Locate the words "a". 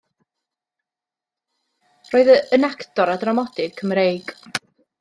3.17-3.19